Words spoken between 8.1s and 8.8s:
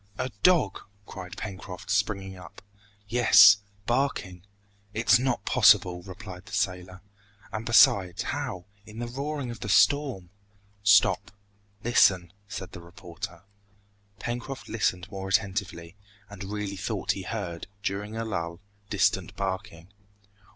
how,